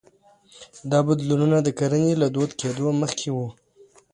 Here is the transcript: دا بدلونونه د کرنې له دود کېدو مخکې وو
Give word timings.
دا 0.91 0.99
بدلونونه 1.07 1.57
د 1.61 1.69
کرنې 1.79 2.13
له 2.21 2.27
دود 2.35 2.51
کېدو 2.61 2.87
مخکې 3.01 3.29
وو 3.35 3.47